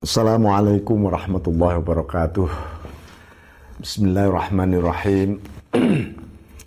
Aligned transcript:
Assalamualaikum 0.00 1.12
warahmatullahi 1.12 1.76
wabarakatuh. 1.76 2.48
Bismillahirrahmanirrahim. 3.84 5.44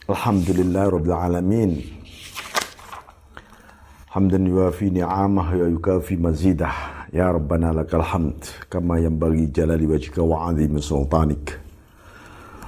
Alhamdulillah 0.06 0.94
rabbil 0.94 1.18
alamin. 1.18 1.82
Hamdan 4.14 4.46
yuafi 4.46 4.94
ni'amah 4.94 5.50
wa 5.50 5.66
yukafi 5.66 6.14
mazidah. 6.14 7.10
Ya 7.10 7.34
Rabbana 7.34 7.74
lakal 7.74 8.06
hamd 8.06 8.70
kama 8.70 9.02
yanbaghi 9.02 9.50
jalali 9.50 9.90
wajhika 9.90 10.22
wa 10.22 10.54
'azimi 10.54 10.78
sultanik. 10.78 11.58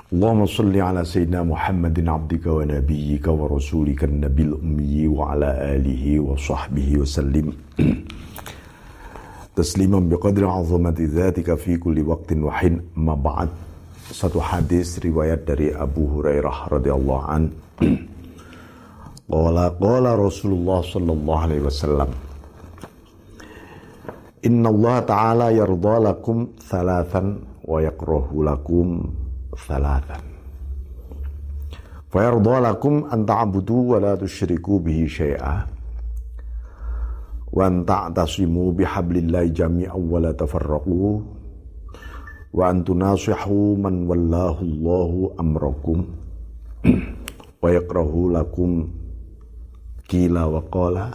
Allahumma 0.09 0.49
salli 0.49 0.81
ala 0.81 1.05
sayyidina 1.05 1.45
Muhammadin 1.45 2.09
abdika 2.09 2.49
wa 2.49 2.65
nabiyyika 2.65 3.29
wa 3.29 3.53
rasulika 3.53 4.09
nabil 4.09 4.57
ummi 4.57 5.05
wa 5.13 5.29
ala 5.29 5.61
biqadri 9.55 10.45
azamati 10.45 11.07
dzatika 11.07 11.57
fi 11.57 11.79
kulli 11.79 12.03
waqtin 12.03 12.43
wa 12.43 12.51
hin 12.59 12.81
ma 12.95 13.15
ba'd 13.15 13.49
satu 14.11 14.39
hadis 14.39 14.99
riwayat 14.99 15.47
dari 15.47 15.73
Abu 15.73 16.05
Hurairah 16.11 16.69
radhiyallahu 16.69 17.23
an 17.25 17.49
qala 19.31 19.73
qala 19.79 20.11
Rasulullah 20.19 20.83
sallallahu 20.83 21.41
alaihi 21.41 21.63
wasallam 21.65 22.11
Inna 24.45 24.69
Allah 24.69 24.97
Ta'ala 25.09 25.47
yarda 25.49 25.95
lakum 26.05 26.53
thalathan 26.61 27.41
wa 27.65 27.81
yakrahu 27.81 28.45
lakum 28.45 29.09
thalathan 29.57 30.21
Fayarda 32.13 32.55
lakum 32.61 33.09
an 33.09 33.25
ta'budu 33.25 33.91
wa 33.91 33.97
la 33.97 34.13
tushriku 34.13 34.77
bihi 34.79 35.09
syai'ah 35.09 35.74
wa 37.55 37.71
ta'tasimu 37.71 38.75
bihablillahi 38.75 39.55
jami'an 39.55 39.95
wa 39.95 40.19
la 40.19 40.35
tafarraqu. 40.35 41.23
Wa 42.51 42.71
antunasihu 42.71 43.79
man 43.79 44.03
wallahu 44.11 44.59
Allahu 44.63 45.19
amrakum. 45.39 45.99
Wa 47.63 47.73
yakrahu 47.73 48.29
lakum 48.29 48.91
kila 50.05 50.45
wa 50.51 50.61
qala. 50.67 51.07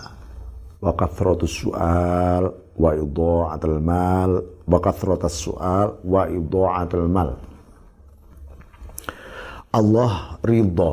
Wa 0.80 0.92
kathratus 0.96 1.64
su'al 1.64 2.44
wa 2.74 2.90
idha'atul 2.96 3.78
mal. 3.78 4.40
Wa 4.64 4.78
kathratus 4.80 5.46
su'al 5.46 6.02
wa 6.02 6.24
idha'atul 6.26 7.08
mal. 7.08 7.36
Allah 9.70 10.40
ridha 10.42 10.92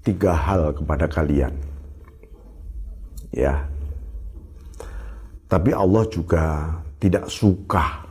tiga 0.00 0.32
hal 0.32 0.72
kepada 0.72 1.06
kalian. 1.06 1.54
Ya 3.30 3.75
tapi 5.46 5.70
Allah 5.70 6.02
juga 6.10 6.74
tidak 6.98 7.30
suka 7.30 8.02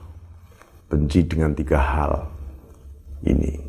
benci 0.87 1.19
dengan 1.27 1.51
tiga 1.51 1.79
hal 1.79 2.13
ini. 3.27 3.59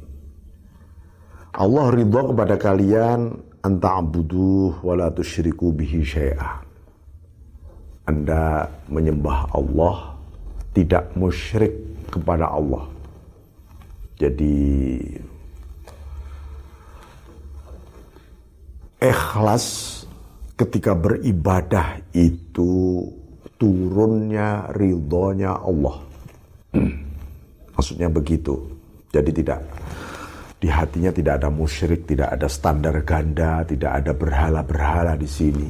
Allah 1.57 1.89
ridha 1.89 2.21
kepada 2.21 2.55
kalian 2.61 3.33
anta'budu 3.65 4.85
wa 4.85 4.95
la 4.95 5.09
tusyriku 5.11 5.73
bihi 5.73 6.05
syai'a. 6.05 6.63
Anda 8.07 8.71
menyembah 8.87 9.51
Allah 9.51 10.15
tidak 10.71 11.11
musyrik 11.19 11.75
kepada 12.13 12.47
Allah. 12.53 12.87
Jadi 14.21 15.03
ikhlas 19.03 19.67
ketika 20.55 20.95
beribadah 20.95 22.01
itu 22.15 23.03
turunnya 23.57 24.69
ridhonya 24.73 25.61
Allah. 25.61 25.97
Maksudnya 27.77 28.09
begitu. 28.09 28.57
Jadi 29.13 29.31
tidak 29.33 29.61
di 30.57 30.73
hatinya 30.73 31.13
tidak 31.13 31.45
ada 31.45 31.53
musyrik, 31.53 32.09
tidak 32.09 32.33
ada 32.33 32.49
standar 32.49 32.97
ganda, 33.05 33.61
tidak 33.69 34.03
ada 34.03 34.13
berhala-berhala 34.17 35.13
di 35.21 35.29
sini. 35.29 35.69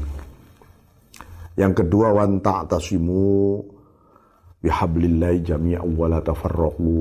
Yang 1.58 1.82
kedua 1.82 2.14
wan 2.14 2.38
ta'tasimu 2.38 3.26
bihablillahi 4.62 5.38
jami'an 5.42 5.90
wa 5.90 6.06
la 6.06 6.22
tafarraqu. 6.22 6.98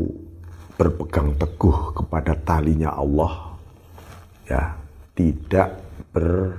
Berpegang 0.75 1.39
teguh 1.39 1.95
kepada 1.95 2.35
talinya 2.35 2.99
Allah. 2.99 3.55
Ya, 4.43 4.75
tidak 5.15 5.79
ber 6.11 6.51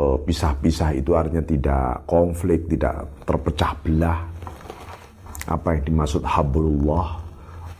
pisah-pisah 0.00 0.96
itu 0.96 1.12
artinya 1.12 1.44
tidak 1.44 2.08
konflik, 2.08 2.64
tidak 2.72 3.04
terpecah 3.28 3.72
belah. 3.84 4.20
Apa 5.44 5.76
yang 5.76 5.82
dimaksud 5.92 6.24
hablullah 6.24 7.20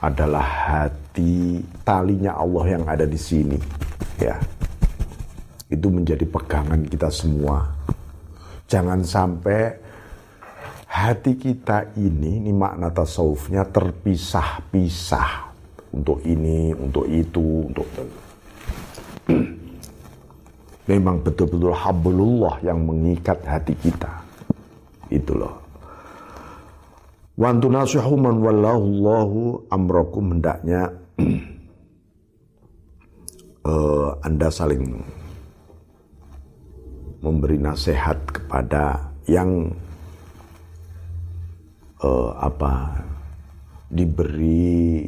adalah 0.00 0.44
hati 0.44 1.60
talinya 1.84 2.36
Allah 2.36 2.64
yang 2.76 2.84
ada 2.88 3.04
di 3.08 3.16
sini. 3.20 3.56
Ya. 4.20 4.36
Itu 5.70 5.88
menjadi 5.88 6.26
pegangan 6.26 6.84
kita 6.88 7.08
semua. 7.08 7.62
Jangan 8.66 9.00
sampai 9.06 9.76
hati 10.90 11.38
kita 11.38 11.94
ini, 11.94 12.42
ini 12.42 12.52
makna 12.52 12.90
tasawufnya 12.90 13.64
terpisah-pisah. 13.70 15.52
Untuk 15.90 16.22
ini, 16.22 16.70
untuk 16.74 17.06
itu, 17.10 17.66
untuk 17.66 17.86
memang 20.90 21.22
betul-betul 21.22 21.70
hablullah 21.70 22.58
yang 22.66 22.82
mengikat 22.82 23.38
hati 23.46 23.78
kita. 23.78 24.10
Itu 25.06 25.38
loh. 25.38 25.54
Wantu 27.38 27.70
nasihu 27.70 28.18
man 28.18 28.42
wallahu 28.42 29.64
amrakum 29.70 30.34
hendaknya 30.36 30.90
uh, 33.64 34.10
Anda 34.26 34.50
saling 34.50 34.82
memberi 37.22 37.56
nasihat 37.56 38.18
kepada 38.28 39.14
yang 39.30 39.70
uh, 42.02 42.30
apa 42.36 43.00
diberi 43.88 45.06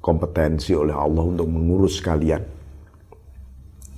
kompetensi 0.00 0.72
oleh 0.72 0.94
Allah 0.94 1.24
untuk 1.26 1.48
mengurus 1.50 1.98
kalian 2.00 2.56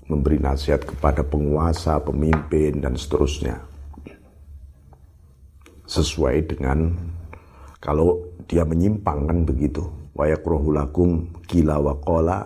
memberi 0.09 0.41
nasihat 0.41 0.83
kepada 0.89 1.21
penguasa, 1.21 2.01
pemimpin, 2.01 2.81
dan 2.81 2.97
seterusnya. 2.97 3.61
Sesuai 5.85 6.49
dengan 6.49 6.97
kalau 7.81 8.17
dia 8.49 8.65
menyimpang 8.65 9.29
kan 9.29 9.39
begitu. 9.45 9.85
Wayakrohulakum 10.17 11.45
kila 11.47 11.79
wakola. 11.79 12.43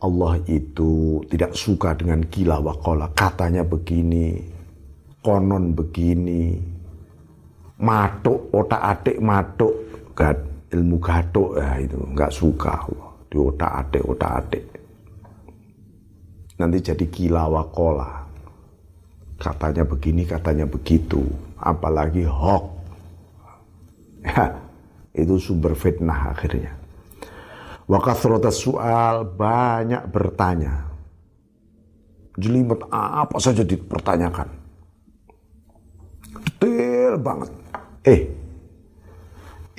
Allah 0.00 0.40
itu 0.48 1.20
tidak 1.28 1.52
suka 1.52 1.92
dengan 1.92 2.24
kila 2.32 2.56
wakola. 2.56 3.12
Katanya 3.12 3.60
begini, 3.60 4.40
konon 5.20 5.76
begini, 5.76 6.56
matuk, 7.76 8.48
otak 8.48 8.80
atik 8.80 9.20
matuk, 9.20 9.72
gad, 10.16 10.40
ilmu 10.72 10.96
gatuk 10.96 11.60
ya 11.60 11.76
itu 11.84 12.00
nggak 12.00 12.32
suka 12.32 12.72
Allah. 12.80 13.10
Di 13.28 13.36
otak 13.36 13.72
atik, 13.84 14.02
otak 14.08 14.32
atik 14.40 14.79
nanti 16.60 16.84
jadi 16.84 17.04
gila 17.08 17.48
wakola. 17.48 18.28
Katanya 19.40 19.88
begini, 19.88 20.28
katanya 20.28 20.68
begitu. 20.68 21.24
Apalagi 21.56 22.28
hoax. 22.28 22.68
Ya, 24.20 24.52
itu 25.16 25.40
sumber 25.40 25.72
fitnah 25.72 26.36
akhirnya. 26.36 26.76
Wakasrotas 27.88 28.60
soal 28.60 29.24
banyak 29.24 30.04
bertanya. 30.12 30.92
Jelimet 32.36 32.84
apa 32.92 33.40
saja 33.40 33.64
dipertanyakan. 33.64 34.44
Detail 36.60 37.16
banget. 37.16 37.50
Eh, 38.04 38.28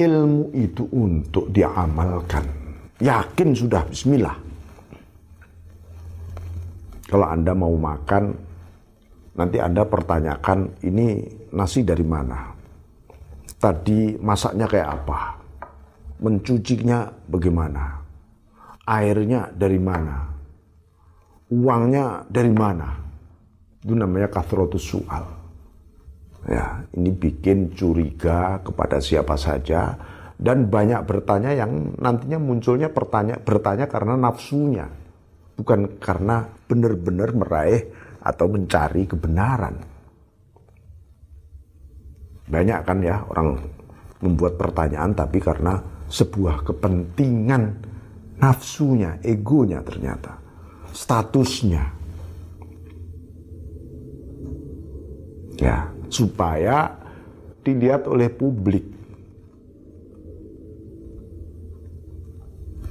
ilmu 0.02 0.50
itu 0.58 0.90
untuk 0.90 1.54
diamalkan. 1.54 2.50
Yakin 2.98 3.54
sudah, 3.54 3.86
bismillah 3.86 4.51
kalau 7.12 7.28
Anda 7.28 7.52
mau 7.52 7.76
makan, 7.76 8.24
nanti 9.36 9.60
Anda 9.60 9.84
pertanyakan 9.84 10.80
ini 10.88 11.20
nasi 11.52 11.84
dari 11.84 12.08
mana? 12.08 12.56
Tadi 13.60 14.16
masaknya 14.16 14.64
kayak 14.64 14.90
apa? 15.04 15.20
Mencucinya 16.24 17.12
bagaimana? 17.28 18.00
Airnya 18.88 19.52
dari 19.52 19.76
mana? 19.76 20.24
Uangnya 21.52 22.24
dari 22.32 22.56
mana? 22.56 22.96
Itu 23.84 23.92
namanya 23.92 24.32
kathrotus 24.32 24.88
soal. 24.88 25.28
Ya, 26.48 26.80
ini 26.96 27.12
bikin 27.12 27.76
curiga 27.76 28.64
kepada 28.64 29.04
siapa 29.04 29.36
saja 29.36 30.00
dan 30.40 30.72
banyak 30.72 31.06
bertanya 31.06 31.54
yang 31.54 31.92
nantinya 32.00 32.42
munculnya 32.42 32.90
bertanya 32.90 33.38
bertanya 33.38 33.86
karena 33.86 34.18
nafsunya 34.18 35.01
bukan 35.62 36.02
karena 36.02 36.50
benar-benar 36.66 37.38
meraih 37.38 37.86
atau 38.26 38.50
mencari 38.50 39.06
kebenaran. 39.06 39.78
Banyak 42.50 42.80
kan 42.82 42.98
ya 43.06 43.22
orang 43.30 43.62
membuat 44.26 44.58
pertanyaan 44.58 45.14
tapi 45.14 45.38
karena 45.38 45.78
sebuah 46.10 46.66
kepentingan 46.66 47.64
nafsunya, 48.42 49.22
egonya 49.22 49.86
ternyata, 49.86 50.42
statusnya. 50.90 52.02
Ya, 55.62 55.94
supaya 56.10 56.98
dilihat 57.62 58.10
oleh 58.10 58.34
publik. 58.34 58.82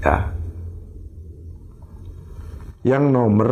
Ya. 0.06 0.39
Yang 2.80 3.04
nomor 3.12 3.50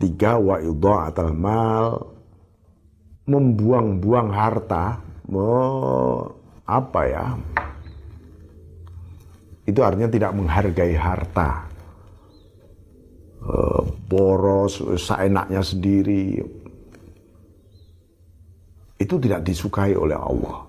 tiga 0.00 0.40
wa 0.40 0.56
atau 1.04 1.28
mal 1.36 1.86
membuang-buang 3.28 4.28
harta, 4.32 4.98
me, 5.28 5.48
apa 6.66 7.00
ya? 7.06 7.26
Itu 9.62 9.78
artinya 9.84 10.10
tidak 10.10 10.32
menghargai 10.34 10.96
harta. 10.98 11.70
E, 13.38 13.54
boros, 14.10 14.82
seenaknya 14.98 15.62
sendiri. 15.62 16.42
Itu 18.98 19.22
tidak 19.22 19.46
disukai 19.46 19.94
oleh 19.94 20.18
Allah. 20.18 20.66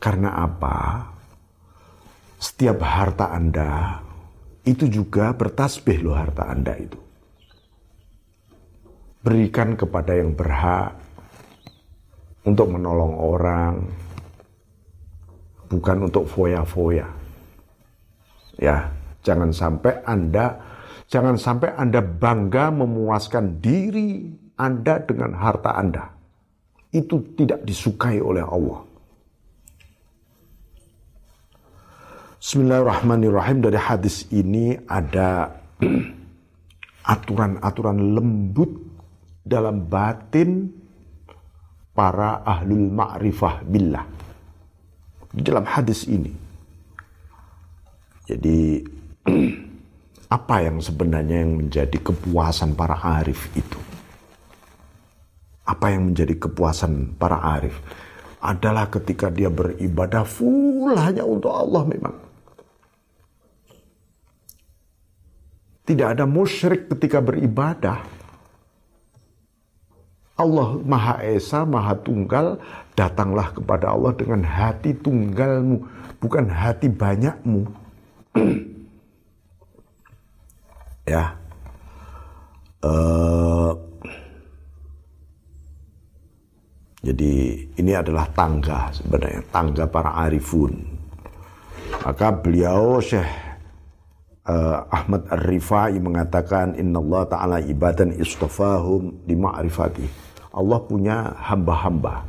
Karena 0.00 0.32
apa? 0.40 0.78
Setiap 2.40 2.80
harta 2.82 3.30
Anda 3.36 4.00
itu 4.62 4.86
juga 4.86 5.34
bertasbih 5.34 6.02
loh 6.06 6.14
harta 6.14 6.46
Anda 6.46 6.74
itu. 6.78 6.98
Berikan 9.22 9.78
kepada 9.78 10.18
yang 10.18 10.34
berhak 10.34 10.98
untuk 12.42 12.70
menolong 12.74 13.14
orang, 13.18 13.74
bukan 15.70 16.10
untuk 16.10 16.26
foya-foya. 16.26 17.06
Ya, 18.58 18.90
jangan 19.22 19.54
sampai 19.54 20.02
Anda 20.02 20.72
jangan 21.12 21.36
sampai 21.36 21.76
Anda 21.76 22.00
bangga 22.00 22.72
memuaskan 22.72 23.60
diri 23.60 24.32
Anda 24.56 25.04
dengan 25.04 25.36
harta 25.36 25.76
Anda. 25.76 26.08
Itu 26.88 27.36
tidak 27.36 27.68
disukai 27.68 28.16
oleh 28.16 28.40
Allah. 28.40 28.91
Bismillahirrahmanirrahim 32.42 33.62
dari 33.62 33.78
hadis 33.78 34.26
ini 34.34 34.74
ada 34.90 35.62
aturan-aturan 37.14 38.18
lembut 38.18 38.82
dalam 39.46 39.86
batin 39.86 40.66
para 41.94 42.42
ahlul 42.42 42.90
ma'rifah 42.90 43.62
billah. 43.62 44.02
Di 45.30 45.38
dalam 45.38 45.62
hadis 45.62 46.10
ini. 46.10 46.34
Jadi 48.26 48.82
apa 50.42 50.56
yang 50.66 50.82
sebenarnya 50.82 51.46
yang 51.46 51.62
menjadi 51.62 51.94
kepuasan 51.94 52.74
para 52.74 53.22
arif 53.22 53.54
itu? 53.54 53.78
Apa 55.62 55.94
yang 55.94 56.10
menjadi 56.10 56.42
kepuasan 56.42 57.14
para 57.14 57.38
arif? 57.54 57.78
Adalah 58.42 58.90
ketika 58.90 59.30
dia 59.30 59.46
beribadah 59.46 60.26
full 60.26 60.90
hanya 60.98 61.22
untuk 61.22 61.54
Allah 61.54 61.86
memang. 61.86 62.31
Tidak 65.82 66.08
ada 66.14 66.24
musyrik 66.24 66.86
ketika 66.94 67.18
beribadah. 67.18 68.06
Allah 70.38 70.68
Maha 70.82 71.22
Esa, 71.22 71.62
Maha 71.66 71.98
Tunggal, 71.98 72.58
datanglah 72.94 73.52
kepada 73.54 73.92
Allah 73.92 74.14
dengan 74.16 74.42
hati 74.42 74.94
tunggalmu, 74.96 75.82
bukan 76.18 76.48
hati 76.50 76.88
banyakmu. 76.88 77.62
ya. 81.12 81.36
Uh, 82.82 83.78
jadi 87.02 87.34
ini 87.78 87.92
adalah 87.94 88.26
tangga 88.34 88.90
sebenarnya, 88.90 89.42
tangga 89.54 89.84
para 89.86 90.14
arifun. 90.26 90.74
Maka 92.02 92.34
beliau 92.34 92.98
Syekh 92.98 93.51
uh, 94.46 94.86
Ahmad 94.90 95.28
Ar-Rifai 95.30 95.98
mengatakan 96.02 96.74
Inna 96.78 96.98
Allah 96.98 97.22
Ta'ala 97.28 97.58
ibadan 97.62 98.14
istafahum 98.16 99.26
di 99.26 99.34
ma'rifati. 99.38 100.06
Allah 100.52 100.78
punya 100.84 101.32
hamba-hamba 101.48 102.28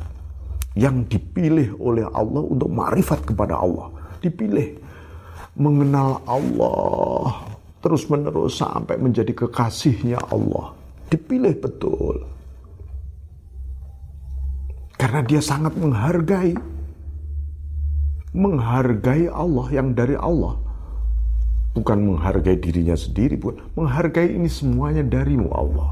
yang 0.74 1.04
dipilih 1.06 1.76
oleh 1.78 2.06
Allah 2.08 2.42
untuk 2.42 2.70
ma'rifat 2.72 3.28
kepada 3.28 3.58
Allah. 3.58 3.92
Dipilih 4.22 4.80
mengenal 5.54 6.24
Allah 6.26 7.52
terus 7.84 8.08
menerus 8.08 8.58
sampai 8.58 8.96
menjadi 8.96 9.30
kekasihnya 9.36 10.18
Allah. 10.32 10.72
Dipilih 11.12 11.54
betul. 11.60 12.16
Karena 14.96 15.20
dia 15.20 15.42
sangat 15.44 15.76
menghargai 15.76 16.56
menghargai 18.34 19.30
Allah 19.30 19.66
yang 19.70 19.94
dari 19.94 20.16
Allah 20.18 20.63
bukan 21.74 21.98
menghargai 22.14 22.56
dirinya 22.56 22.94
sendiri, 22.94 23.34
bukan 23.34 23.58
menghargai 23.74 24.30
ini 24.30 24.46
semuanya 24.46 25.02
darimu 25.02 25.50
Allah. 25.50 25.90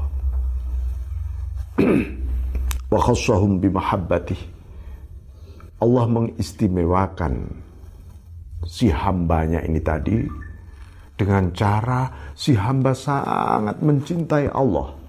Wa 2.93 2.99
khassahum 3.03 3.59
bimahabbati. 3.59 4.55
Allah 5.83 6.05
mengistimewakan 6.07 7.51
si 8.63 8.87
hambanya 8.87 9.59
ini 9.67 9.83
tadi 9.83 10.23
dengan 11.19 11.51
cara 11.51 12.31
si 12.31 12.55
hamba 12.55 12.95
sangat 12.95 13.83
mencintai 13.83 14.47
Allah. 14.55 15.03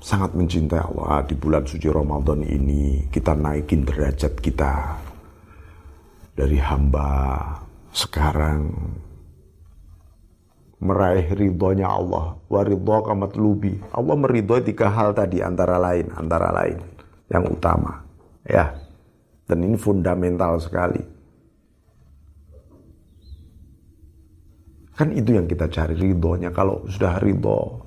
Sangat 0.00 0.36
mencintai 0.36 0.80
Allah 0.80 1.24
di 1.28 1.36
bulan 1.36 1.64
suci 1.64 1.88
Ramadan 1.88 2.44
ini 2.44 3.08
kita 3.08 3.36
naikin 3.36 3.88
derajat 3.88 4.36
kita 4.36 5.03
dari 6.34 6.58
hamba. 6.58 7.10
Sekarang 7.94 8.74
meraih 10.82 11.30
ridhonya 11.30 11.86
Allah. 11.86 12.34
Wa 12.50 12.66
kamat 13.06 13.38
lubi 13.38 13.78
Allah 13.94 14.14
meridhoi 14.18 14.66
tiga 14.66 14.90
hal 14.90 15.14
tadi 15.14 15.40
antara 15.40 15.78
lain 15.78 16.10
antara 16.18 16.50
lain. 16.50 16.78
Yang 17.30 17.44
utama 17.54 18.02
ya. 18.44 18.74
Dan 19.44 19.62
ini 19.62 19.76
fundamental 19.78 20.58
sekali. 20.58 21.00
Kan 24.94 25.10
itu 25.10 25.34
yang 25.36 25.46
kita 25.46 25.70
cari 25.70 25.94
ridhonya. 25.94 26.50
Kalau 26.50 26.86
sudah 26.90 27.18
ridho 27.22 27.82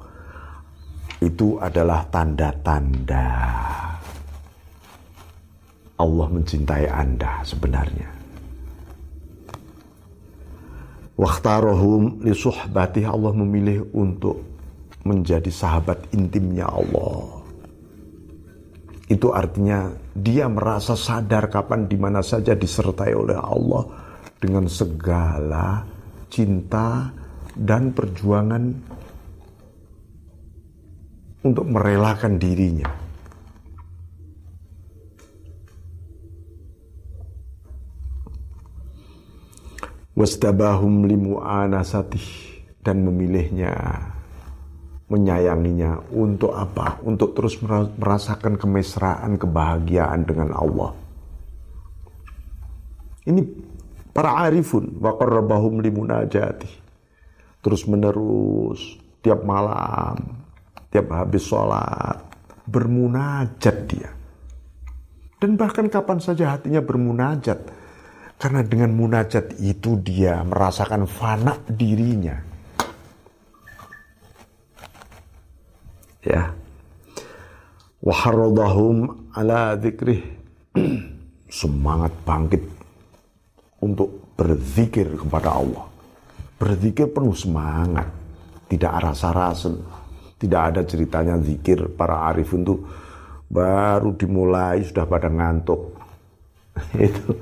itu 1.20 1.58
adalah 1.60 2.06
tanda-tanda. 2.08 3.28
Allah 5.98 6.28
mencintai 6.30 6.86
Anda 6.94 7.42
sebenarnya 7.42 8.17
Waktarohum 11.18 12.22
li 12.22 12.30
suhbatih 12.30 13.10
Allah 13.10 13.34
memilih 13.34 13.90
untuk 13.98 14.38
menjadi 15.02 15.50
sahabat 15.50 16.14
intimnya 16.14 16.70
Allah. 16.70 17.42
Itu 19.10 19.34
artinya 19.34 19.90
dia 20.14 20.46
merasa 20.46 20.94
sadar 20.94 21.50
kapan 21.50 21.90
di 21.90 21.98
mana 21.98 22.22
saja 22.22 22.54
disertai 22.54 23.18
oleh 23.18 23.34
Allah 23.34 23.88
dengan 24.38 24.70
segala 24.70 25.82
cinta 26.30 27.10
dan 27.58 27.98
perjuangan 27.98 28.64
untuk 31.42 31.66
merelakan 31.66 32.38
dirinya 32.38 33.07
wastabahum 40.18 41.06
limu'anasatih 41.06 42.26
dan 42.82 43.06
memilihnya 43.06 43.78
menyayanginya 45.08 46.10
untuk 46.12 46.58
apa? 46.58 47.00
Untuk 47.06 47.38
terus 47.38 47.62
merasakan 47.62 48.58
kemesraan, 48.58 49.38
kebahagiaan 49.38 50.26
dengan 50.26 50.52
Allah. 50.58 50.92
Ini 53.28 53.42
para 54.12 54.50
arifun 54.50 54.98
wa 54.98 55.14
qarrabahum 55.16 55.80
limunajati. 55.80 56.90
Terus 57.62 57.86
menerus 57.86 58.98
tiap 59.22 59.44
malam, 59.46 60.44
tiap 60.90 61.14
habis 61.14 61.44
sholat 61.46 62.24
bermunajat 62.68 63.78
dia. 63.88 64.12
Dan 65.38 65.54
bahkan 65.56 65.88
kapan 65.88 66.18
saja 66.18 66.58
hatinya 66.58 66.82
bermunajat, 66.82 67.60
karena 68.38 68.62
dengan 68.62 68.94
munajat 68.94 69.58
itu 69.58 69.98
dia 69.98 70.46
merasakan 70.46 71.10
fana 71.10 71.58
dirinya. 71.66 72.38
Ya. 76.22 76.54
Waharodahum 77.98 79.30
ala 79.34 79.74
dzikrih 79.74 80.22
semangat 81.50 82.14
bangkit 82.24 82.62
untuk 83.82 84.38
berzikir 84.38 85.18
kepada 85.18 85.58
Allah. 85.58 85.86
Berzikir 86.62 87.10
penuh 87.10 87.34
semangat, 87.34 88.10
tidak 88.70 88.94
rasa-rasa, 89.02 89.74
tidak 90.38 90.62
ada 90.74 90.82
ceritanya 90.86 91.42
zikir 91.42 91.90
para 91.98 92.30
arif 92.30 92.54
itu 92.54 92.86
baru 93.50 94.14
dimulai 94.14 94.86
sudah 94.86 95.06
pada 95.10 95.30
ngantuk. 95.30 95.98
Itu 96.94 97.34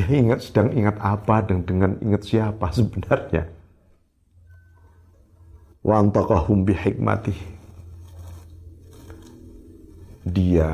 dia 0.00 0.16
ingat 0.16 0.40
sedang 0.40 0.72
ingat 0.72 0.96
apa 0.96 1.44
dan 1.44 1.60
dengan 1.60 1.92
ingat 2.00 2.24
siapa 2.24 2.72
sebenarnya. 2.72 3.44
Wa 5.84 6.00
antaqahum 6.00 6.64
bihikmatih. 6.64 7.36
Dia 10.24 10.72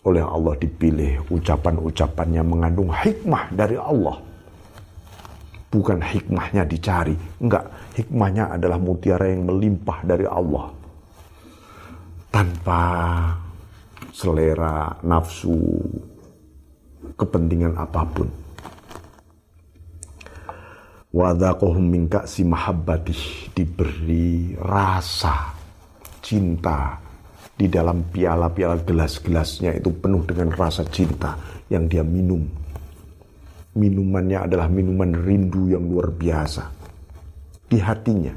oleh 0.00 0.24
Allah 0.24 0.56
dipilih 0.56 1.28
ucapan-ucapannya 1.28 2.40
mengandung 2.40 2.88
hikmah 2.88 3.52
dari 3.52 3.76
Allah 3.76 4.16
bukan 5.68 6.00
hikmahnya 6.00 6.64
dicari. 6.64 7.12
Enggak, 7.36 7.68
hikmahnya 8.00 8.56
adalah 8.56 8.80
mutiara 8.80 9.28
yang 9.28 9.44
melimpah 9.44 10.00
dari 10.08 10.24
Allah. 10.24 10.72
Tanpa 12.32 12.84
selera, 14.08 14.96
nafsu, 15.04 15.60
kepentingan 17.16 17.74
apa 17.76 18.02
pun. 18.04 18.28
Wadakohum 21.16 21.84
minka 21.84 22.28
si 22.28 22.44
mahabbatih 22.44 23.52
diberi 23.56 24.52
rasa 24.60 25.56
cinta 26.20 27.00
di 27.56 27.72
dalam 27.72 28.04
piala-piala 28.12 28.84
gelas-gelasnya 28.84 29.80
itu 29.80 29.88
penuh 29.96 30.28
dengan 30.28 30.52
rasa 30.52 30.84
cinta 30.84 31.40
yang 31.72 31.88
dia 31.88 32.04
minum 32.04 32.44
minumannya 33.76 34.48
adalah 34.48 34.72
minuman 34.72 35.12
rindu 35.12 35.68
yang 35.68 35.84
luar 35.84 36.08
biasa 36.08 36.72
di 37.68 37.76
hatinya. 37.76 38.32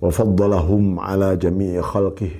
Wafaddalahum 0.00 1.00
ala 1.00 1.36
jami'i 1.36 1.80
khalqih. 1.80 2.32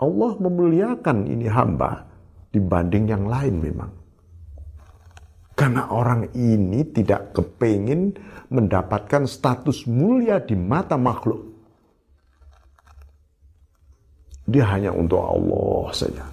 Allah 0.00 0.32
memuliakan 0.36 1.28
ini 1.28 1.46
hamba 1.48 2.07
dibanding 2.52 3.04
yang 3.08 3.24
lain 3.28 3.54
memang. 3.60 3.92
Karena 5.58 5.90
orang 5.90 6.30
ini 6.38 6.86
tidak 6.94 7.34
kepingin 7.34 8.14
mendapatkan 8.46 9.26
status 9.26 9.90
mulia 9.90 10.38
di 10.38 10.54
mata 10.54 10.94
makhluk. 10.94 11.42
Dia 14.46 14.64
hanya 14.70 14.94
untuk 14.94 15.18
Allah 15.18 15.90
saja. 15.90 16.24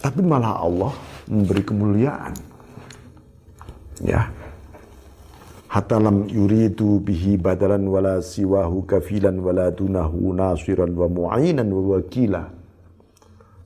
Tapi 0.00 0.20
malah 0.24 0.64
Allah 0.64 0.92
memberi 1.28 1.62
kemuliaan. 1.62 2.34
Ya. 4.00 4.32
Hatta 5.68 6.00
lam 6.00 6.24
yuridu 6.32 7.04
bihi 7.04 7.36
badalan 7.36 7.84
wala 7.84 8.24
siwahu 8.24 8.88
kafilan 8.88 9.36
wala 9.44 9.68
dunahu 9.68 10.32
nasiran 10.32 10.88
wa 10.96 11.04
mu'inan 11.04 11.68
wa 11.68 12.00
wakila. 12.00 12.61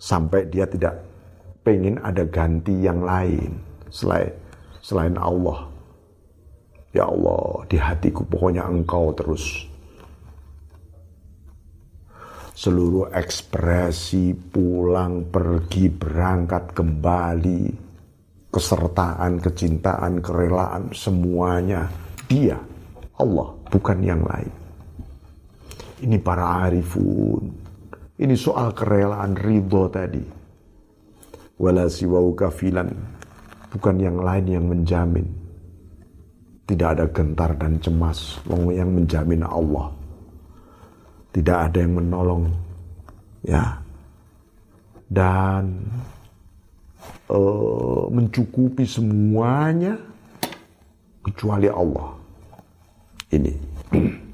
Sampai 0.06 0.46
dia 0.46 0.70
tidak 0.70 1.02
pengen 1.66 1.98
ada 1.98 2.22
ganti 2.30 2.86
yang 2.86 3.02
lain 3.02 3.58
selain 3.90 4.30
selain 4.78 5.18
Allah. 5.18 5.66
Ya 6.94 7.10
Allah, 7.10 7.66
di 7.66 7.74
hatiku 7.74 8.22
pokoknya 8.22 8.70
engkau 8.70 9.10
terus 9.18 9.66
seluruh 12.56 13.10
ekspresi 13.12 14.32
pulang, 14.32 15.26
pergi, 15.28 15.92
berangkat, 15.92 16.72
kembali, 16.72 17.62
kesertaan, 18.48 19.42
kecintaan, 19.42 20.24
kerelaan, 20.24 20.88
semuanya 20.96 21.90
dia, 22.30 22.56
Allah, 23.20 23.52
bukan 23.68 23.98
yang 24.00 24.24
lain. 24.24 24.48
Ini 26.00 26.16
para 26.22 26.64
arifun. 26.64 27.65
Ini 28.16 28.34
soal 28.36 28.72
kerelaan 28.72 29.36
ridho 29.36 29.88
tadi. 29.92 30.24
Wala 31.60 31.88
siwau 31.88 32.32
kafilan. 32.32 32.88
Bukan 33.72 33.96
yang 34.00 34.20
lain 34.20 34.46
yang 34.48 34.64
menjamin. 34.64 35.26
Tidak 36.64 36.88
ada 36.96 37.06
gentar 37.12 37.52
dan 37.60 37.76
cemas. 37.80 38.40
Yang 38.48 38.90
menjamin 38.90 39.44
Allah 39.44 40.06
tidak 41.36 41.68
ada 41.68 41.84
yang 41.84 42.00
menolong 42.00 42.48
ya 43.44 43.76
dan 45.12 45.84
uh, 47.28 48.08
mencukupi 48.08 48.88
semuanya 48.88 50.00
kecuali 51.20 51.68
Allah 51.68 52.16
ini 53.36 53.52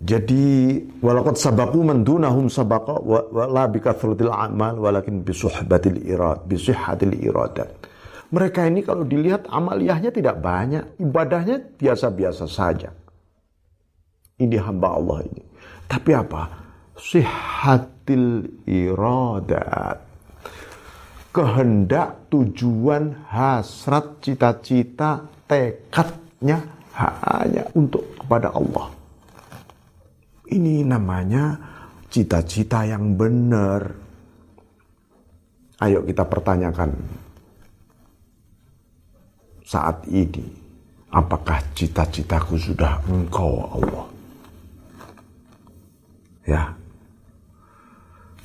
jadi 0.00 0.80
walakat 1.04 1.36
sabaku 1.36 1.84
mendunahum 1.84 2.48
sabaka 2.48 2.96
wa 3.04 3.20
la 3.44 3.68
amal 4.32 4.80
walakin 4.80 5.20
bisuhbatil 5.20 6.00
irad 6.08 6.48
bisihhatil 6.48 7.14
iradat 7.20 7.68
mereka 8.32 8.64
ini 8.64 8.80
kalau 8.80 9.04
dilihat 9.04 9.44
amaliyahnya 9.52 10.08
tidak 10.08 10.40
banyak 10.40 10.96
ibadahnya 10.96 11.60
biasa-biasa 11.76 12.48
saja 12.48 12.90
ini 14.40 14.56
hamba 14.56 14.96
Allah 14.96 15.20
ini. 15.28 15.44
Tapi 15.84 16.10
apa? 16.16 16.42
Sihatil 16.96 18.48
iradat. 18.64 20.00
Kehendak, 21.30 22.26
tujuan, 22.32 23.28
hasrat, 23.30 24.18
cita-cita, 24.24 25.22
tekadnya 25.46 26.58
hanya 26.96 27.70
untuk 27.76 28.02
kepada 28.18 28.50
Allah. 28.50 28.90
Ini 30.50 30.82
namanya 30.82 31.54
cita-cita 32.10 32.82
yang 32.82 33.14
benar. 33.14 33.86
Ayo 35.80 36.02
kita 36.04 36.26
pertanyakan 36.26 36.90
saat 39.64 40.02
ini, 40.10 40.44
apakah 41.14 41.62
cita-citaku 41.78 42.58
sudah 42.58 42.98
engkau 43.06 43.62
Allah? 43.78 44.06
Ya. 46.44 46.62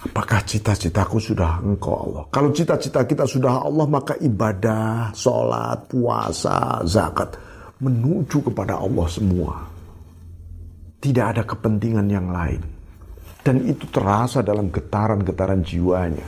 Apakah 0.06 0.46
cita-citaku 0.46 1.18
sudah 1.18 1.58
engkau 1.66 2.06
Allah? 2.06 2.24
Kalau 2.30 2.54
cita-cita 2.54 3.02
kita 3.10 3.26
sudah 3.26 3.66
Allah, 3.66 3.90
maka 3.90 4.14
ibadah, 4.22 5.10
sholat, 5.18 5.90
puasa, 5.90 6.86
zakat 6.86 7.34
menuju 7.82 8.46
kepada 8.46 8.78
Allah 8.78 9.08
semua. 9.10 9.75
Tidak 11.06 11.22
ada 11.22 11.46
kepentingan 11.46 12.10
yang 12.10 12.34
lain. 12.34 12.66
Dan 13.46 13.62
itu 13.62 13.86
terasa 13.94 14.42
dalam 14.42 14.74
getaran-getaran 14.74 15.62
jiwanya. 15.62 16.26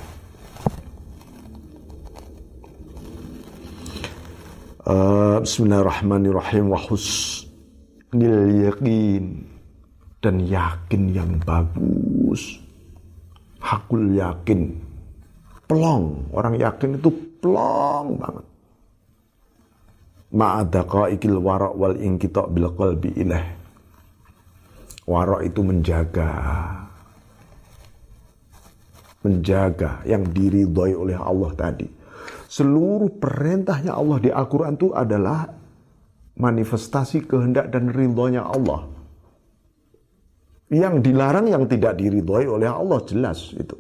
Uh, 4.86 5.42
Bismillahirrahmanirrahim. 5.42 6.70
Wahus 6.70 7.42
nil 8.14 8.70
yakin 8.70 9.50
dan 10.22 10.46
yakin 10.46 11.02
yang 11.10 11.42
bagus. 11.42 12.62
Hakul 13.58 14.14
yakin. 14.14 14.78
Pelong. 15.66 16.30
Orang 16.38 16.54
yakin 16.54 17.02
itu 17.02 17.10
pelong 17.42 18.14
banget. 18.22 18.46
Ma'adaqaikil 20.38 21.42
warak 21.42 21.74
wal 21.74 21.98
ingkita 21.98 22.46
bil 22.46 22.70
qalbi 22.78 23.10
ilah. 23.18 23.57
Warak 25.08 25.48
itu 25.48 25.64
menjaga. 25.64 26.32
Menjaga 29.24 30.04
yang 30.04 30.28
diridhoi 30.28 30.92
oleh 30.92 31.16
Allah 31.16 31.52
tadi. 31.56 31.88
Seluruh 32.52 33.16
perintahnya 33.16 33.96
Allah 33.96 34.20
di 34.20 34.30
Al-Quran 34.32 34.76
itu 34.76 34.92
adalah 34.92 35.48
manifestasi 36.36 37.24
kehendak 37.24 37.72
dan 37.72 37.88
ridhonya 37.88 38.44
Allah. 38.44 38.88
Yang 40.68 41.00
dilarang 41.08 41.48
yang 41.48 41.64
tidak 41.72 41.96
diridhoi 41.96 42.44
oleh 42.44 42.68
Allah 42.68 43.00
jelas 43.08 43.56
itu. 43.56 43.80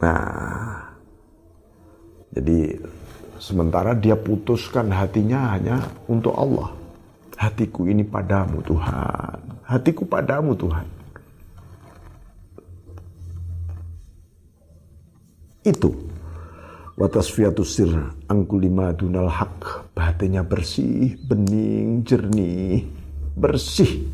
Nah, 0.00 0.92
jadi 2.32 2.80
sementara 3.40 3.92
dia 3.96 4.16
putuskan 4.16 4.88
hatinya 4.92 5.56
hanya 5.56 5.84
untuk 6.08 6.32
Allah. 6.36 6.85
Hatiku 7.36 7.84
ini 7.84 8.02
padamu 8.02 8.64
Tuhan. 8.64 9.38
Hatiku 9.68 10.08
padamu 10.08 10.56
Tuhan. 10.56 10.88
Itu. 15.66 16.06
wa 16.96 17.04
tasfiyatus 17.12 17.76
angkulima 18.24 18.88
dunal 18.96 19.28
haq 19.28 19.92
batinnya 19.92 20.40
bersih 20.40 21.12
bening 21.28 22.00
jernih 22.08 22.88
bersih 23.36 24.08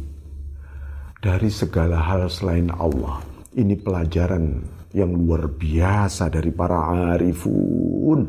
dari 1.23 1.47
segala 1.47 2.03
hal 2.03 2.27
selain 2.27 2.75
Allah 2.75 3.23
ini 3.55 3.79
pelajaran 3.79 4.67
yang 4.91 5.15
luar 5.15 5.47
biasa 5.47 6.27
dari 6.27 6.51
para 6.51 7.15
arifun 7.15 8.27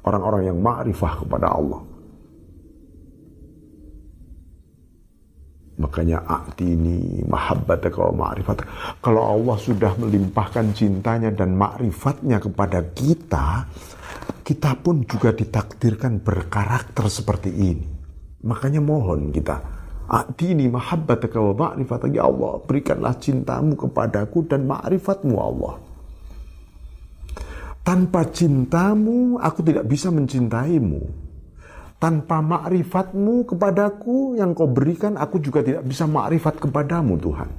orang-orang 0.00 0.48
yang 0.48 0.56
ma'rifah 0.56 1.20
kepada 1.20 1.52
Allah 1.52 1.84
Makanya 5.76 6.24
ini 6.64 7.20
mahabbataka 7.28 8.00
wa 8.08 8.32
ma'rifat. 8.32 8.64
Kalau 9.04 9.22
Allah 9.28 9.56
sudah 9.60 9.92
melimpahkan 10.00 10.72
cintanya 10.72 11.28
dan 11.28 11.52
ma'rifatnya 11.52 12.40
kepada 12.40 12.80
kita, 12.96 13.68
kita 14.40 14.72
pun 14.80 15.04
juga 15.04 15.36
ditakdirkan 15.36 16.24
berkarakter 16.24 17.12
seperti 17.12 17.52
ini. 17.52 17.86
Makanya 18.48 18.80
mohon 18.80 19.28
kita, 19.28 19.60
ini 20.48 20.64
mahabbataka 20.64 21.36
wa 21.44 21.54
ma'rifat. 21.68 22.08
Ya 22.08 22.24
Allah, 22.24 22.56
berikanlah 22.64 23.20
cintamu 23.20 23.76
kepadaku 23.76 24.48
dan 24.48 24.64
ma'rifatmu 24.64 25.36
Allah. 25.36 25.76
Tanpa 27.84 28.24
cintamu, 28.32 29.36
aku 29.36 29.60
tidak 29.60 29.84
bisa 29.84 30.08
mencintaimu 30.08 31.25
tanpa 31.96 32.44
makrifatmu 32.44 33.48
kepadaku 33.48 34.36
yang 34.36 34.52
kau 34.52 34.68
berikan, 34.68 35.16
aku 35.16 35.40
juga 35.40 35.64
tidak 35.64 35.84
bisa 35.88 36.04
makrifat 36.04 36.60
kepadamu 36.60 37.16
Tuhan. 37.16 37.50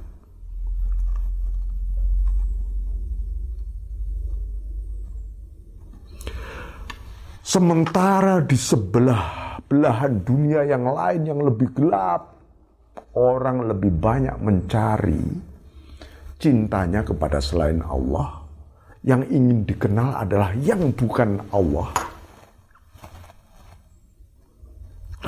Sementara 7.48 8.44
di 8.44 8.60
sebelah 8.60 9.56
belahan 9.64 10.20
dunia 10.20 10.68
yang 10.68 10.84
lain 10.84 11.22
yang 11.24 11.40
lebih 11.40 11.72
gelap, 11.72 12.36
orang 13.16 13.64
lebih 13.64 13.88
banyak 13.88 14.36
mencari 14.36 15.24
cintanya 16.36 17.00
kepada 17.02 17.40
selain 17.40 17.80
Allah. 17.80 18.44
Yang 19.00 19.32
ingin 19.32 19.64
dikenal 19.64 20.28
adalah 20.28 20.52
yang 20.60 20.92
bukan 20.92 21.40
Allah. 21.48 21.88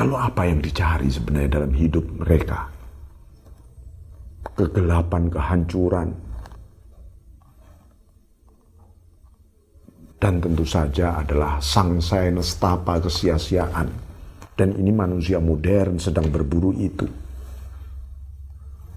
Lalu 0.01 0.17
apa 0.17 0.49
yang 0.49 0.65
dicari 0.65 1.13
sebenarnya 1.13 1.61
dalam 1.61 1.77
hidup 1.77 2.01
mereka? 2.25 2.73
Kegelapan, 4.57 5.29
kehancuran. 5.29 6.09
Dan 10.17 10.41
tentu 10.41 10.65
saja 10.65 11.21
adalah 11.21 11.61
sang 11.61 12.01
saya 12.01 12.33
nestapa 12.33 12.97
kesia-siaan. 12.97 13.93
Dan 14.57 14.73
ini 14.81 14.89
manusia 14.89 15.37
modern 15.37 16.01
sedang 16.01 16.33
berburu 16.33 16.73
itu. 16.81 17.05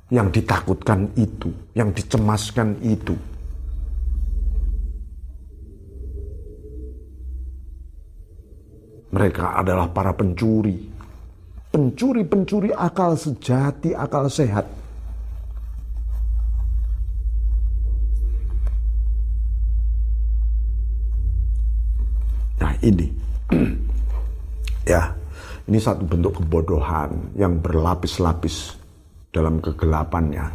Yang 0.08 0.40
ditakutkan 0.40 1.12
itu, 1.20 1.52
yang 1.76 1.92
dicemaskan 1.92 2.80
itu. 2.80 3.16
Mereka 9.12 9.60
adalah 9.60 9.92
para 9.92 10.16
pencuri. 10.16 10.93
Pencuri-pencuri 11.74 12.70
akal 12.70 13.18
sejati, 13.18 13.98
akal 13.98 14.30
sehat. 14.30 14.70
Nah 22.62 22.78
ini. 22.86 23.10
ya, 24.94 25.10
ini 25.66 25.82
satu 25.82 26.06
bentuk 26.06 26.46
kebodohan 26.46 27.34
yang 27.34 27.58
berlapis-lapis 27.58 28.78
dalam 29.34 29.58
kegelapannya. 29.58 30.46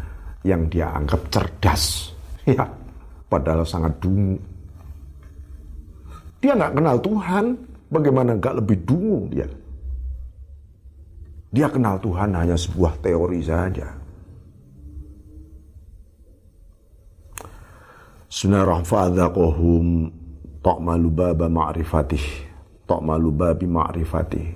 Yang 0.47 0.61
dia 0.71 0.87
anggap 0.95 1.21
cerdas. 1.27 1.83
Ya, 2.49 2.65
padahal 3.29 3.61
sangat 3.61 3.93
dungu. 4.01 4.39
Dia 6.41 6.57
nggak 6.57 6.73
kenal 6.81 6.97
Tuhan, 6.97 7.45
Bagaimana 7.89 8.37
enggak 8.37 8.61
lebih 8.61 8.77
dungu 8.85 9.25
dia? 9.33 9.49
Dia 11.49 11.67
kenal 11.69 11.97
Tuhan 11.97 12.33
hanya 12.37 12.53
sebuah 12.53 13.01
teori 13.01 13.41
saja. 13.41 13.89
Sunarah 18.29 18.85
fa'adhaqahum 18.85 19.85
ta'malu 20.61 21.09
baba 21.09 21.49
ma'rifatih. 21.49 22.25
Ta'malu 22.85 23.29
babi 23.33 23.65
ma'rifatih. 23.65 24.47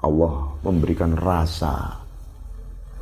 Allah 0.00 0.56
memberikan 0.64 1.12
rasa 1.12 2.00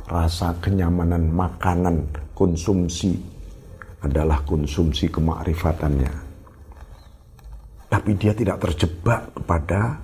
rasa 0.07 0.55
kenyamanan 0.59 1.31
makanan 1.31 2.07
konsumsi 2.31 3.15
adalah 4.03 4.39
konsumsi 4.47 5.11
kemakrifatannya 5.11 6.27
tapi 7.87 8.19
dia 8.19 8.35
tidak 8.35 8.59
terjebak 8.59 9.31
kepada 9.31 9.95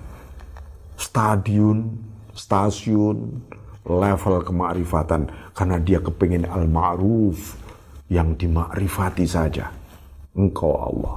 stadion, 0.96 1.92
stasiun, 2.34 3.40
level 3.86 4.42
kemakrifatan 4.42 5.28
karena 5.54 5.76
dia 5.80 6.00
kepingin 6.02 6.48
al-ma'ruf 6.48 7.56
yang 8.10 8.34
dimakrifati 8.36 9.24
saja. 9.24 9.70
Engkau 10.34 10.74
Allah. 10.74 11.16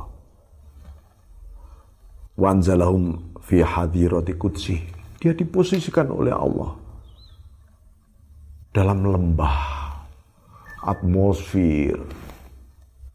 Wanzalahum 2.37 3.33
fi 3.41 3.65
hadirati 3.65 4.37
kudsi. 4.37 4.77
Dia 5.17 5.33
diposisikan 5.33 6.13
oleh 6.13 6.29
Allah 6.29 6.77
dalam 8.69 9.09
lembah, 9.09 9.57
atmosfer, 10.85 11.97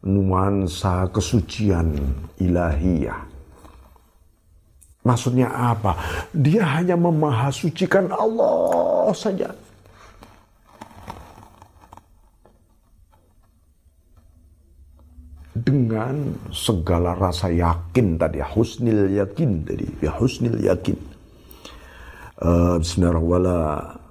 nuansa 0.02 1.06
kesucian 1.14 1.94
ilahiyah 2.42 3.30
Maksudnya 5.02 5.50
apa? 5.50 5.98
Dia 6.30 6.62
hanya 6.78 6.94
memahasucikan 6.94 8.14
Allah 8.14 9.10
saja. 9.10 9.50
Dengan 15.52 16.38
segala 16.54 17.18
rasa 17.18 17.50
yakin 17.50 18.18
tadi, 18.18 18.42
husnil 18.42 19.10
yakin 19.14 19.50
tadi, 19.66 19.86
ya 20.02 20.10
husnil 20.16 20.58
yakin. 20.58 20.98
Uh, 22.42 22.78
Bismillahirrahmanirrahim. 22.78 24.01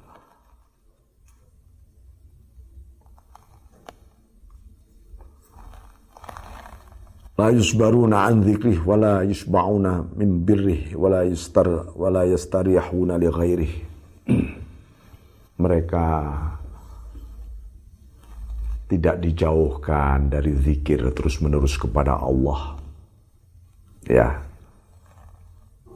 La 7.41 7.49
yusbaruna 7.49 8.29
an 8.29 8.45
dzikrih 8.45 8.85
wala 8.85 9.25
yusba'una 9.25 10.13
min 10.13 10.45
birrih 10.45 10.93
wala 10.93 11.25
yastar 11.25 11.89
wala 11.97 12.21
yastarihuna 12.29 13.17
li 13.17 13.27
ghairih. 13.33 13.73
Mereka 15.65 16.05
tidak 18.93 19.15
dijauhkan 19.25 20.29
dari 20.29 20.53
zikir 20.53 21.01
terus-menerus 21.17 21.81
kepada 21.81 22.21
Allah. 22.21 22.77
Ya. 24.05 24.45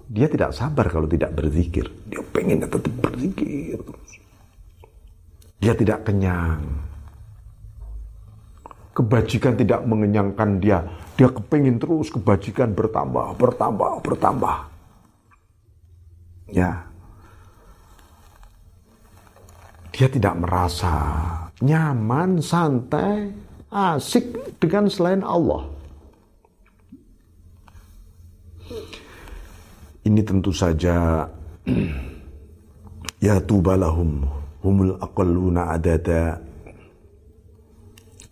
Dia 0.06 0.26
tidak 0.30 0.54
sabar 0.54 0.90
kalau 0.90 1.06
tidak 1.06 1.34
berzikir. 1.34 1.86
Dia 2.10 2.26
pengen 2.34 2.66
tetap 2.66 2.90
berzikir 3.02 3.78
terus. 3.86 4.12
Dia 5.62 5.74
tidak 5.78 6.10
kenyang 6.10 6.62
kebajikan 8.96 9.60
tidak 9.60 9.84
mengenyangkan 9.84 10.64
dia. 10.64 10.80
Dia 11.20 11.28
kepingin 11.28 11.76
terus 11.76 12.08
kebajikan 12.08 12.72
bertambah, 12.72 13.36
bertambah, 13.36 13.92
bertambah. 14.00 14.58
Ya. 16.56 16.88
Dia 19.92 20.08
tidak 20.08 20.36
merasa 20.40 20.96
nyaman, 21.60 22.40
santai, 22.40 23.32
asik 23.72 24.56
dengan 24.60 24.88
selain 24.88 25.24
Allah. 25.24 25.68
Ini 30.06 30.22
tentu 30.22 30.54
saja 30.54 31.26
ya 33.26 33.36
tubalahum 33.42 34.22
humul 34.62 35.02
aqalluna 35.02 35.74
adada 35.74 36.38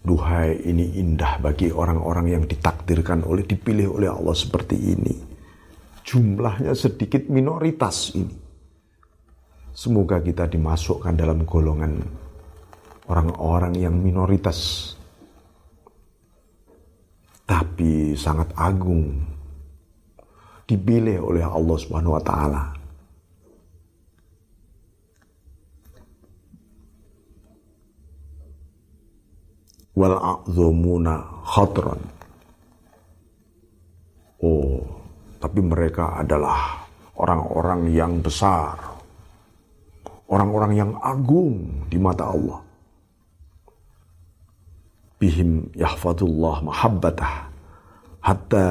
Duhai 0.04 0.60
ini 0.68 1.00
indah 1.00 1.40
bagi 1.40 1.72
orang-orang 1.72 2.36
yang 2.36 2.44
ditakdirkan 2.44 3.24
oleh 3.24 3.48
dipilih 3.48 3.96
oleh 3.96 4.12
Allah 4.12 4.36
seperti 4.36 4.76
ini. 4.76 5.16
Jumlahnya 6.04 6.76
sedikit 6.76 7.32
minoritas 7.32 8.12
ini. 8.12 8.36
Semoga 9.72 10.20
kita 10.20 10.52
dimasukkan 10.52 11.16
dalam 11.16 11.48
golongan 11.48 12.04
orang-orang 13.08 13.80
yang 13.80 13.96
minoritas. 13.96 14.92
Tapi 17.48 18.20
sangat 18.20 18.52
agung 18.60 19.24
dipilih 20.68 21.24
oleh 21.24 21.48
Allah 21.48 21.78
Subhanahu 21.80 22.20
wa 22.20 22.24
taala. 22.28 22.83
Wal 29.94 30.18
a'zamuna 30.18 31.46
khatran. 31.46 32.02
Oh, 34.44 34.82
tapi 35.38 35.60
mereka 35.64 36.18
adalah 36.20 36.84
orang-orang 37.16 37.94
yang 37.94 38.20
besar. 38.20 38.76
Orang-orang 40.28 40.72
yang 40.74 40.92
agung 40.98 41.86
di 41.88 42.02
mata 42.02 42.26
Allah. 42.26 42.60
Bihim 45.22 45.72
yahfadullah 45.78 46.66
mahabbatah 46.68 47.54
hatta 48.24 48.68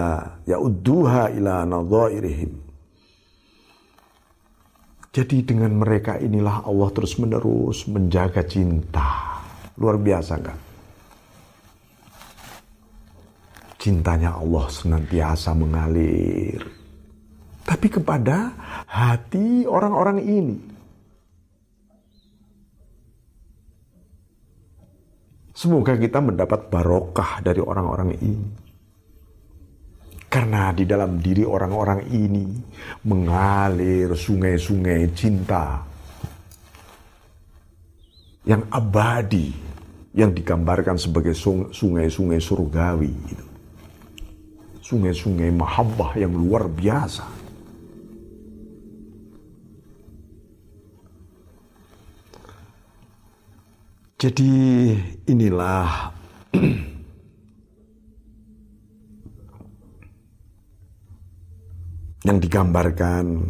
ya'udduha 0.49 1.33
ila 1.39 1.69
nadhairihim. 1.69 2.53
Jadi 5.13 5.45
dengan 5.45 5.77
mereka 5.77 6.17
inilah 6.17 6.65
Allah 6.65 6.89
terus 6.89 7.21
menerus 7.21 7.85
menjaga 7.85 8.41
cinta. 8.49 9.39
Luar 9.77 10.01
biasa 10.01 10.35
kan? 10.41 10.72
Cintanya 13.83 14.39
Allah 14.39 14.71
senantiasa 14.71 15.59
mengalir. 15.59 16.63
Tapi 17.67 17.91
kepada 17.91 18.55
hati 18.87 19.67
orang-orang 19.67 20.23
ini. 20.23 20.59
Semoga 25.51 25.99
kita 25.99 26.23
mendapat 26.23 26.71
barokah 26.71 27.43
dari 27.43 27.59
orang-orang 27.59 28.15
ini. 28.23 28.47
Karena 30.31 30.71
di 30.71 30.87
dalam 30.87 31.19
diri 31.19 31.43
orang-orang 31.43 32.07
ini 32.07 32.55
mengalir 33.11 34.15
sungai-sungai 34.15 35.11
cinta 35.11 35.83
yang 38.47 38.63
abadi, 38.71 39.51
yang 40.15 40.31
digambarkan 40.31 40.95
sebagai 40.95 41.35
sungai-sungai 41.35 42.39
surgawi. 42.39 43.51
Sungai-sungai 44.83 45.55
mahabbah 45.55 46.19
yang 46.19 46.35
luar 46.35 46.67
biasa. 46.67 47.23
Jadi 54.19 54.55
inilah 55.31 55.87
yang 62.27 62.39
digambarkan 62.39 63.43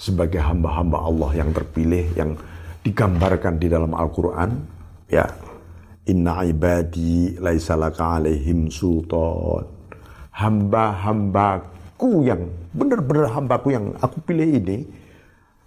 sebagai 0.00 0.40
hamba-hamba 0.40 1.04
Allah 1.04 1.30
yang 1.36 1.52
terpilih 1.52 2.16
yang 2.16 2.32
digambarkan 2.80 3.60
di 3.60 3.68
dalam 3.68 3.92
Al-Qur'an 3.92 4.56
ya 5.12 5.28
inna 6.08 6.48
ibadi 6.48 7.36
laisalaka 7.36 8.16
alaihim 8.16 8.72
sultan 8.72 9.79
hamba-hambaku 10.30 12.26
yang 12.26 12.48
benar-benar 12.74 13.30
hambaku 13.34 13.74
yang 13.74 13.94
aku 13.98 14.22
pilih 14.22 14.46
ini 14.46 14.78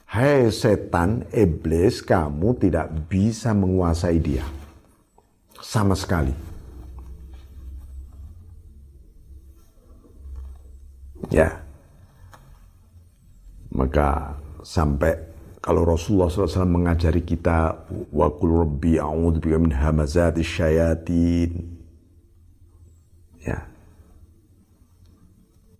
hai 0.07 0.47
setan 0.53 1.27
iblis 1.33 1.99
kamu 2.05 2.55
tidak 2.59 2.87
bisa 3.07 3.51
menguasai 3.51 4.17
dia 4.21 4.45
sama 5.59 5.95
sekali 5.95 6.33
ya 11.31 11.63
maka 13.73 14.37
sampai 14.61 15.33
kalau 15.63 15.87
Rasulullah 15.87 16.27
SAW 16.27 16.67
mengajari 16.67 17.23
kita 17.23 17.87
wa 18.11 18.27
qul 18.35 18.67
rabbi 18.67 18.99
a'udzubika 18.99 19.55
min 19.63 19.71
hamazati 19.71 20.43
syayatin. 20.43 21.72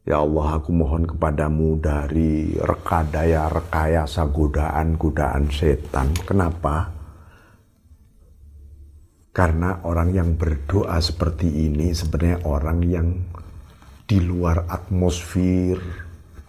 Ya 0.04 0.20
Allah 0.20 0.60
aku 0.60 0.76
mohon 0.76 1.08
kepadamu 1.08 1.80
dari 1.80 2.60
rekadaya 2.60 3.48
rekayasa 3.48 4.28
godaan-godaan 4.28 5.48
setan. 5.48 6.12
Kenapa? 6.28 6.92
Karena 9.32 9.80
orang 9.88 10.12
yang 10.12 10.36
berdoa 10.36 11.00
seperti 11.00 11.48
ini 11.48 11.96
sebenarnya 11.96 12.44
orang 12.44 12.80
yang 12.84 13.08
di 14.04 14.20
luar 14.20 14.68
atmosfer 14.68 15.80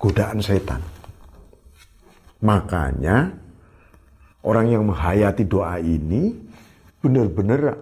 godaan 0.02 0.42
setan. 0.42 0.82
Makanya 2.42 3.38
orang 4.42 4.66
yang 4.66 4.82
menghayati 4.82 5.46
doa 5.46 5.78
ini 5.78 6.34
benar-benar 6.98 7.78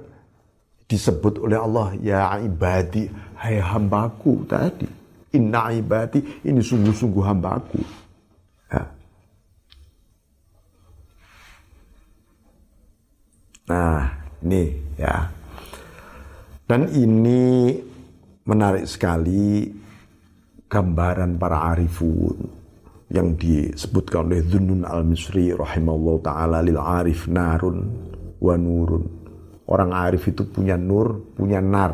disebut 0.84 1.40
oleh 1.40 1.56
Allah 1.56 1.96
ya 1.96 2.36
ibadi 2.44 3.08
hai 3.40 3.56
hambaku 3.56 4.44
tadi 4.44 5.01
inna 5.32 5.72
ibadi 5.72 6.20
ini 6.44 6.60
sungguh-sungguh 6.60 7.24
hambaku 7.24 7.80
ya. 8.70 8.82
nah 13.68 14.02
ini 14.44 14.62
ya 14.96 15.16
dan 16.68 16.88
ini 16.92 17.76
menarik 18.48 18.88
sekali 18.88 19.68
gambaran 20.72 21.36
para 21.36 21.76
arifun 21.76 22.62
yang 23.12 23.36
disebutkan 23.36 24.32
oleh 24.32 24.40
Dhunnun 24.40 24.88
al-Misri 24.88 25.52
rahimahullah 25.52 26.16
ta'ala 26.24 26.58
lil 26.64 26.80
arif 26.80 27.28
narun 27.28 27.76
wa 28.40 28.54
nurun. 28.56 29.04
Orang 29.68 29.92
arif 29.92 30.32
itu 30.32 30.48
punya 30.48 30.80
nur, 30.80 31.36
punya 31.36 31.60
nar. 31.60 31.92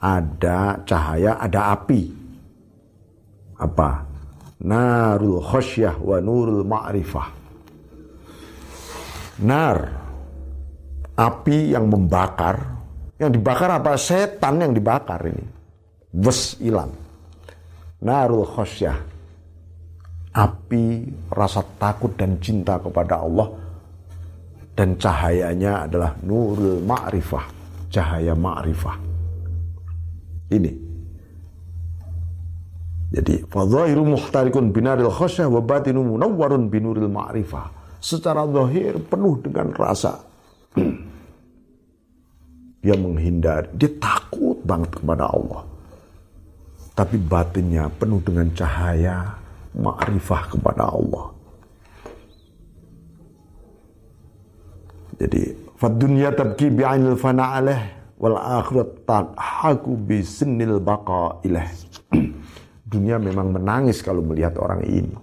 Ada 0.00 0.80
cahaya, 0.88 1.36
ada 1.36 1.76
api. 1.76 2.23
Apa? 3.64 3.90
Narul 4.64 5.40
khosyah 5.40 5.96
wa 6.00 6.20
nurul 6.20 6.64
ma'rifah. 6.68 7.28
Nar. 9.44 9.78
Api 11.16 11.72
yang 11.72 11.88
membakar. 11.88 12.60
Yang 13.16 13.40
dibakar 13.40 13.70
apa? 13.72 13.96
Setan 13.96 14.60
yang 14.60 14.72
dibakar 14.76 15.24
ini. 15.24 15.44
Wes 16.12 16.60
ilang. 16.60 16.92
Narul 18.04 18.44
khosyah 18.44 19.14
api 20.34 21.06
rasa 21.30 21.62
takut 21.78 22.18
dan 22.18 22.42
cinta 22.42 22.74
kepada 22.82 23.22
Allah 23.22 23.54
dan 24.74 24.98
cahayanya 24.98 25.86
adalah 25.86 26.10
nurul 26.26 26.82
ma'rifah 26.82 27.46
cahaya 27.86 28.34
ma'rifah 28.34 28.98
ini 30.50 30.83
jadi 33.14 33.46
fadhahiru 33.46 34.02
muhtarikun 34.02 34.74
binaril 34.74 35.14
khasyah 35.14 35.46
wa 35.46 35.62
batinu 35.62 36.02
munawwarun 36.02 36.66
binuril 36.66 37.06
ma'rifah 37.06 37.70
secara 38.02 38.42
zahir 38.50 38.98
penuh 38.98 39.38
dengan 39.38 39.70
rasa 39.70 40.18
dia 42.82 42.98
menghindar 42.98 43.70
dia 43.70 43.94
takut 44.02 44.58
banget 44.66 44.98
kepada 44.98 45.30
Allah 45.30 45.74
tapi 46.94 47.18
batinnya 47.18 47.90
penuh 47.90 48.22
dengan 48.22 48.46
cahaya 48.54 49.34
ma'rifah 49.74 50.54
kepada 50.54 50.86
Allah. 50.86 51.34
Jadi, 55.18 55.42
fadunya 55.78 56.30
tabki 56.30 56.70
bi'ainil 56.70 57.18
fana 57.18 57.58
alaih 57.58 57.82
wal 58.18 58.38
akhirat 58.38 59.06
tadhaku 59.06 59.98
bi 59.98 60.22
sinnil 60.22 60.78
baqa. 60.78 61.42
Dunia 62.84 63.16
memang 63.16 63.48
menangis 63.48 64.04
kalau 64.04 64.20
melihat 64.20 64.60
orang 64.60 64.84
ini. 64.84 65.16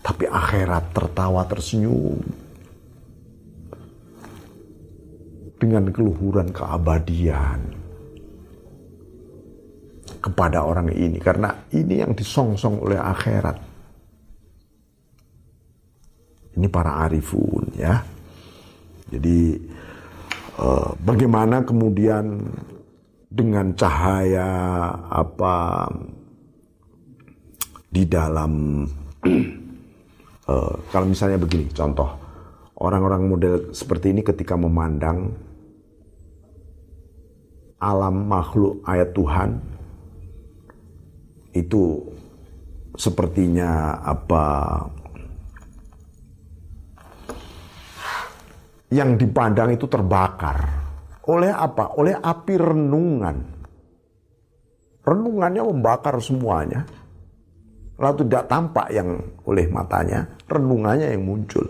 Tapi 0.00 0.24
akhirat 0.30 0.94
tertawa 0.94 1.42
tersenyum. 1.50 2.22
Dengan 5.60 5.92
keluhuran 5.92 6.54
keabadian 6.56 7.80
kepada 10.20 10.64
orang 10.64 10.92
ini 10.92 11.16
karena 11.20 11.68
ini 11.72 12.00
yang 12.00 12.12
disongsong 12.16 12.80
oleh 12.80 12.96
akhirat. 12.96 13.56
Ini 16.56 16.66
para 16.72 17.04
arifun 17.04 17.76
ya. 17.76 18.00
Jadi 19.10 19.58
eh, 20.60 20.90
bagaimana 21.00 21.64
kemudian 21.64 22.40
dengan 23.30 23.72
cahaya 23.76 24.48
apa 25.08 25.86
di 27.90 28.06
dalam 28.06 28.86
eh, 30.50 30.74
kalau 30.88 31.06
misalnya 31.06 31.36
begini 31.36 31.66
contoh 31.74 32.06
orang-orang 32.78 33.22
model 33.26 33.54
seperti 33.74 34.14
ini 34.14 34.22
ketika 34.22 34.54
memandang 34.54 35.34
alam 37.82 38.30
makhluk 38.30 38.80
ayat 38.86 39.10
Tuhan 39.10 39.58
itu 41.50 41.98
sepertinya 42.94 43.98
apa 44.06 44.44
yang 48.90 49.18
dipandang 49.18 49.74
itu 49.74 49.90
terbakar 49.90 50.80
oleh 51.30 51.52
apa? 51.54 51.94
Oleh 51.94 52.18
api 52.18 52.54
renungan. 52.58 53.36
Renungannya 55.06 55.62
membakar 55.62 56.18
semuanya. 56.18 56.84
Lalu 58.00 58.24
tidak 58.24 58.48
tampak 58.48 58.88
yang 58.96 59.20
oleh 59.44 59.68
matanya, 59.68 60.24
renungannya 60.48 61.12
yang 61.12 61.20
muncul. 61.20 61.68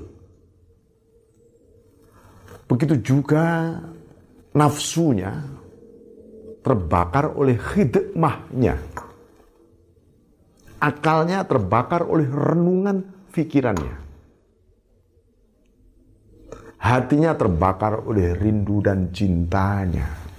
Begitu 2.71 3.03
juga 3.03 3.75
nafsunya 4.55 5.43
terbakar 6.63 7.35
oleh 7.35 7.59
khidmahnya. 7.59 8.79
Akalnya 10.79 11.43
terbakar 11.43 12.07
oleh 12.07 12.31
renungan 12.31 13.03
pikirannya. 13.35 13.99
Hatinya 16.81 17.37
terbakar 17.37 18.07
oleh 18.07 18.39
rindu 18.39 18.81
dan 18.81 19.11
cintanya. 19.13 20.30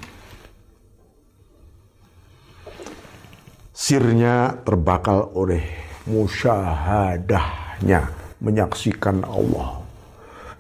Sirnya 3.82 4.62
terbakar 4.62 5.34
oleh 5.34 5.66
musyahadahnya, 6.06 8.14
menyaksikan 8.38 9.26
Allah. 9.26 9.82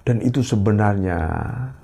Dan 0.01 0.25
itu 0.25 0.41
sebenarnya 0.41 1.29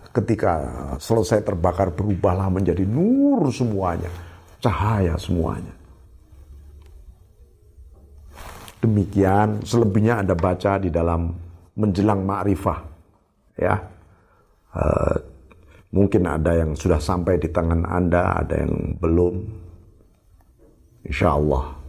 ketika 0.10 0.66
selesai 0.98 1.46
terbakar 1.46 1.94
berubahlah 1.94 2.50
menjadi 2.50 2.90
nur 2.90 3.54
semuanya, 3.54 4.10
cahaya 4.66 5.14
semuanya. 5.22 5.78
Demikian 8.82 9.62
selebihnya 9.62 10.26
Anda 10.26 10.34
baca 10.34 10.82
di 10.82 10.90
dalam 10.90 11.38
menjelang 11.78 12.26
ma'rifah. 12.26 12.82
Ya. 13.62 13.78
Uh, 14.74 15.22
mungkin 15.94 16.26
ada 16.26 16.58
yang 16.58 16.74
sudah 16.74 16.98
sampai 16.98 17.38
di 17.38 17.54
tangan 17.54 17.86
Anda, 17.86 18.42
ada 18.42 18.58
yang 18.58 18.98
belum. 18.98 19.67
Insya 21.08 21.40
Allah. 21.40 21.80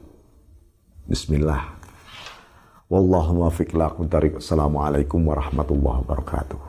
Bismillah. 1.10 1.74
Wallahu 2.86 3.42
muwaffiq 3.42 3.74
Assalamualaikum 4.38 5.18
warahmatullahi 5.26 6.06
wabarakatuh. 6.06 6.68